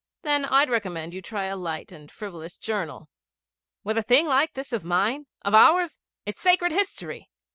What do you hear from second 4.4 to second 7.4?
this of mine of ours? It's sacred history!'